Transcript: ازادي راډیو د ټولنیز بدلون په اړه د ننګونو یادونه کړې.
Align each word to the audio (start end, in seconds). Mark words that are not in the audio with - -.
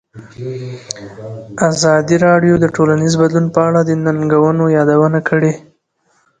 ازادي 1.69 2.15
راډیو 2.27 2.53
د 2.59 2.65
ټولنیز 2.75 3.13
بدلون 3.21 3.45
په 3.55 3.59
اړه 3.67 3.79
د 3.85 3.91
ننګونو 4.05 4.63
یادونه 4.77 5.19
کړې. 5.29 5.53